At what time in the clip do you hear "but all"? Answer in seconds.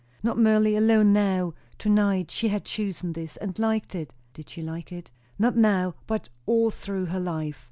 6.07-6.71